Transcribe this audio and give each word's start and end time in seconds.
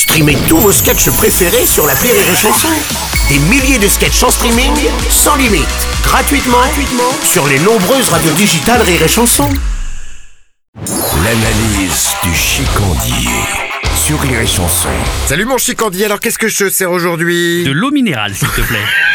Streamez 0.00 0.38
tous 0.48 0.56
vos 0.56 0.72
sketchs 0.72 1.10
préférés 1.10 1.66
sur 1.66 1.86
la 1.86 1.92
Rire 1.92 2.14
et 2.14 2.34
Chanson. 2.34 2.70
Des 3.28 3.38
milliers 3.38 3.78
de 3.78 3.86
sketchs 3.86 4.22
en 4.22 4.30
streaming, 4.30 4.72
sans 5.10 5.36
limite, 5.36 5.68
gratuitement, 6.02 6.56
gratuitement 6.56 7.12
sur 7.22 7.46
les 7.46 7.58
nombreuses 7.58 8.08
radios 8.08 8.32
digitales 8.32 8.80
Rire 8.80 9.02
et 9.02 9.08
Chanson. 9.08 9.50
L'analyse 10.74 12.08
du 12.22 12.34
chicandier 12.34 13.28
sur 13.94 14.18
Rire 14.22 14.40
et 14.40 14.46
Chanson. 14.46 14.88
Salut 15.26 15.44
mon 15.44 15.58
chicandier, 15.58 16.06
alors 16.06 16.20
qu'est-ce 16.20 16.38
que 16.38 16.48
je 16.48 16.64
te 16.64 16.70
sers 16.70 16.90
aujourd'hui? 16.90 17.64
De 17.64 17.72
l'eau 17.72 17.90
minérale, 17.90 18.34
s'il 18.34 18.48
te 18.48 18.62
plaît. 18.62 18.78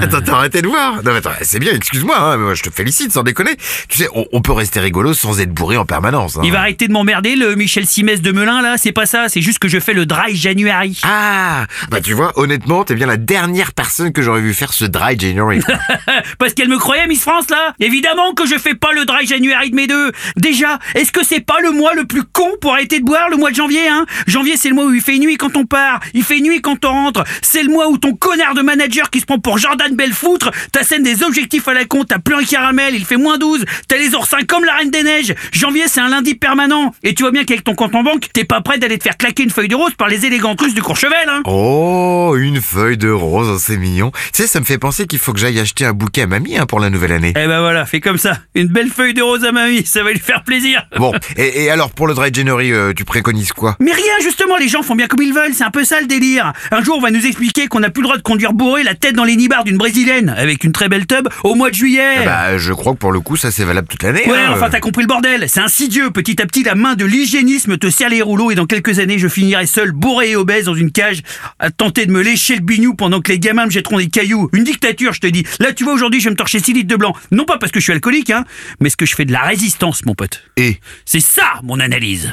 Attends, 0.00 0.20
t'as 0.24 0.32
arrêté 0.34 0.62
de 0.62 0.68
voir 0.68 0.96
Non 0.96 1.12
mais 1.12 1.16
attends, 1.18 1.30
c'est 1.42 1.58
bien, 1.58 1.72
excuse-moi, 1.74 2.16
hein, 2.18 2.36
mais 2.36 2.44
moi 2.44 2.54
je 2.54 2.62
te 2.62 2.70
félicite 2.70 3.12
sans 3.12 3.22
déconner. 3.22 3.56
Tu 3.88 3.98
sais, 3.98 4.08
on, 4.14 4.24
on 4.32 4.40
peut 4.40 4.52
rester 4.52 4.80
rigolo 4.80 5.12
sans 5.14 5.40
être 5.40 5.52
bourré 5.52 5.76
en 5.76 5.84
permanence. 5.84 6.36
hein. 6.36 6.42
Il 6.44 6.52
va 6.52 6.60
arrêter 6.60 6.88
de 6.88 6.92
m'emmerder, 6.92 7.36
le 7.36 7.54
Michel 7.54 7.86
Simès 7.86 8.20
de 8.22 8.32
Melun, 8.32 8.62
là, 8.62 8.76
c'est 8.78 8.92
pas 8.92 9.06
ça, 9.06 9.28
c'est 9.28 9.42
juste 9.42 9.58
que 9.58 9.68
je 9.68 9.78
fais 9.78 9.92
le 9.92 10.06
dry 10.06 10.34
January. 10.36 10.98
Ah 11.04 11.66
Bah 11.90 12.00
tu 12.00 12.14
vois, 12.14 12.32
honnêtement, 12.38 12.84
t'es 12.84 12.94
bien 12.94 13.06
la 13.06 13.16
dernière 13.16 13.72
personne 13.72 14.12
que 14.12 14.22
j'aurais 14.22 14.40
vu 14.40 14.54
faire 14.54 14.72
ce 14.72 14.84
dry 14.84 15.18
January. 15.18 15.60
quoi. 15.60 15.74
Parce 16.38 16.54
qu'elle 16.54 16.68
me 16.68 16.78
croyait, 16.78 17.06
Miss 17.06 17.22
France, 17.22 17.50
là 17.50 17.74
Évidemment 17.80 18.32
que 18.32 18.46
je 18.46 18.56
fais 18.56 18.74
pas 18.74 18.92
le 18.92 19.04
dry 19.04 19.26
January 19.26 19.70
de 19.70 19.76
mes 19.76 19.86
deux 19.86 20.12
Déjà, 20.36 20.78
est-ce 20.94 21.12
que 21.12 21.24
c'est 21.24 21.40
pas 21.40 21.60
le 21.62 21.70
mois 21.72 21.94
le 21.94 22.04
plus 22.04 22.22
con 22.24 22.48
pour 22.60 22.72
arrêter 22.74 23.00
de 23.00 23.04
boire, 23.04 23.28
le 23.30 23.36
mois 23.36 23.50
de 23.50 23.56
janvier, 23.56 23.88
hein? 23.88 24.06
Janvier, 24.26 24.56
c'est 24.56 24.68
le 24.68 24.74
mois 24.74 24.86
où 24.86 24.94
il 24.94 25.00
fait 25.02 25.18
nuit 25.18 25.36
quand 25.36 25.56
on 25.56 25.64
part, 25.66 26.00
il 26.14 26.22
fait 26.24 26.40
nuit 26.40 26.60
quand 26.62 26.84
on 26.84 26.88
rentre, 26.92 27.24
c'est 27.42 27.62
le 27.62 27.70
mois 27.70 27.88
où 27.88 27.98
ton 27.98 28.14
connard 28.14 28.54
de 28.54 28.62
manager 28.62 29.10
qui 29.10 29.20
se 29.20 29.26
prend 29.26 29.38
pour 29.38 29.57
Jordan 29.58 29.94
Belfoutre, 29.94 30.50
t'as 30.72 30.82
scène 30.84 31.02
des 31.02 31.22
objectifs 31.22 31.66
à 31.68 31.74
la 31.74 31.84
con, 31.84 32.04
t'as 32.04 32.18
plus 32.18 32.34
un 32.34 32.44
caramel, 32.44 32.94
il 32.94 33.04
fait 33.04 33.16
moins 33.16 33.38
12, 33.38 33.64
t'as 33.88 33.96
les 33.96 34.14
oursins 34.14 34.42
comme 34.46 34.64
la 34.64 34.74
Reine 34.74 34.90
des 34.90 35.02
Neiges 35.02 35.34
Janvier, 35.52 35.84
c'est 35.88 36.00
un 36.00 36.08
lundi 36.08 36.34
permanent 36.34 36.94
Et 37.02 37.14
tu 37.14 37.22
vois 37.24 37.32
bien 37.32 37.44
qu'avec 37.44 37.64
ton 37.64 37.74
compte 37.74 37.94
en 37.94 38.02
banque, 38.02 38.28
t'es 38.32 38.44
pas 38.44 38.60
prêt 38.60 38.78
d'aller 38.78 38.98
te 38.98 39.04
faire 39.04 39.16
claquer 39.16 39.42
une 39.42 39.50
feuille 39.50 39.68
de 39.68 39.74
rose 39.74 39.92
par 39.96 40.08
les 40.08 40.26
élégantes 40.26 40.60
russes 40.60 40.74
du 40.74 40.82
Courchevel, 40.82 41.28
hein 41.28 41.42
Oh, 41.44 42.34
une 42.38 42.60
feuille 42.60 42.96
de 42.96 43.10
rose, 43.10 43.48
oh, 43.50 43.58
c'est 43.58 43.76
mignon. 43.76 44.10
Tu 44.32 44.42
sais, 44.42 44.46
ça 44.46 44.60
me 44.60 44.64
fait 44.64 44.78
penser 44.78 45.06
qu'il 45.06 45.18
faut 45.18 45.32
que 45.32 45.40
j'aille 45.40 45.58
acheter 45.58 45.84
un 45.84 45.92
bouquet 45.92 46.22
à 46.22 46.26
mamie 46.26 46.56
hein, 46.56 46.66
pour 46.66 46.80
la 46.80 46.90
nouvelle 46.90 47.12
année. 47.12 47.32
Eh 47.36 47.46
ben 47.46 47.60
voilà, 47.60 47.84
fais 47.86 48.00
comme 48.00 48.18
ça. 48.18 48.38
Une 48.54 48.68
belle 48.68 48.90
feuille 48.90 49.14
de 49.14 49.22
rose 49.22 49.44
à 49.44 49.52
mamie, 49.52 49.84
ça 49.84 50.02
va 50.02 50.12
lui 50.12 50.20
faire 50.20 50.44
plaisir. 50.44 50.86
Bon, 50.96 51.12
et, 51.36 51.64
et 51.64 51.70
alors 51.70 51.90
pour 51.90 52.06
le 52.06 52.14
dry 52.14 52.32
January, 52.32 52.72
euh, 52.72 52.92
tu 52.94 53.04
préconises 53.04 53.52
quoi? 53.52 53.76
Mais 53.80 53.92
rien, 53.92 54.12
justement, 54.22 54.56
les 54.56 54.68
gens 54.68 54.82
font 54.82 54.94
bien 54.94 55.06
comme 55.06 55.22
ils 55.22 55.32
veulent, 55.32 55.54
c'est 55.54 55.64
un 55.64 55.70
peu 55.70 55.84
ça 55.84 56.00
le 56.00 56.06
délire. 56.06 56.52
Un 56.70 56.82
jour, 56.82 56.96
on 56.98 57.00
va 57.00 57.10
nous 57.10 57.24
expliquer 57.26 57.66
qu'on 57.68 57.80
n'a 57.80 57.90
plus 57.90 58.02
le 58.02 58.06
droit 58.06 58.16
de 58.16 58.22
conduire 58.22 58.52
bourré 58.52 58.82
la 58.82 58.94
tête 58.94 59.14
dans 59.14 59.24
les 59.24 59.36
d'une 59.64 59.76
brésilienne, 59.76 60.34
avec 60.36 60.64
une 60.64 60.72
très 60.72 60.88
belle 60.88 61.06
tub, 61.06 61.28
au 61.44 61.54
mois 61.54 61.70
de 61.70 61.74
juillet. 61.74 62.24
Bah, 62.24 62.58
je 62.58 62.72
crois 62.72 62.92
que 62.92 62.98
pour 62.98 63.12
le 63.12 63.20
coup, 63.20 63.36
ça 63.36 63.50
c'est 63.50 63.64
valable 63.64 63.88
toute 63.88 64.02
l'année. 64.02 64.26
Ouais, 64.26 64.38
hein. 64.38 64.52
enfin 64.52 64.68
t'as 64.70 64.80
compris 64.80 65.02
le 65.02 65.08
bordel, 65.08 65.46
c'est 65.48 65.60
insidieux, 65.60 66.10
petit 66.10 66.40
à 66.40 66.46
petit 66.46 66.62
la 66.62 66.74
main 66.74 66.94
de 66.94 67.04
l'hygiénisme 67.04 67.78
te 67.78 67.90
serre 67.90 68.10
les 68.10 68.22
rouleaux 68.22 68.50
et 68.50 68.54
dans 68.54 68.66
quelques 68.66 68.98
années 68.98 69.18
je 69.18 69.28
finirai 69.28 69.66
seul, 69.66 69.92
bourré 69.92 70.30
et 70.30 70.36
obèse 70.36 70.66
dans 70.66 70.74
une 70.74 70.92
cage, 70.92 71.22
à 71.58 71.70
tenter 71.70 72.06
de 72.06 72.12
me 72.12 72.22
lécher 72.22 72.54
le 72.56 72.62
bignou 72.62 72.94
pendant 72.94 73.20
que 73.20 73.32
les 73.32 73.38
gamins 73.38 73.66
me 73.66 73.70
jetteront 73.70 73.98
des 73.98 74.08
cailloux. 74.08 74.48
Une 74.52 74.64
dictature, 74.64 75.12
je 75.12 75.20
te 75.20 75.26
dis. 75.26 75.44
Là 75.60 75.72
tu 75.72 75.84
vois 75.84 75.94
aujourd'hui 75.94 76.20
je 76.20 76.24
vais 76.24 76.30
me 76.30 76.36
torcher 76.36 76.60
6 76.60 76.72
litres 76.72 76.88
de 76.88 76.96
blanc. 76.96 77.14
Non 77.32 77.44
pas 77.44 77.58
parce 77.58 77.72
que 77.72 77.80
je 77.80 77.84
suis 77.84 77.92
alcoolique, 77.92 78.30
hein, 78.30 78.44
mais 78.80 78.88
parce 78.88 78.96
que 78.96 79.06
je 79.06 79.14
fais 79.14 79.24
de 79.24 79.32
la 79.32 79.42
résistance 79.42 80.04
mon 80.04 80.14
pote. 80.14 80.44
Et? 80.56 80.78
C'est 81.04 81.20
ça 81.20 81.60
mon 81.62 81.80
analyse. 81.80 82.32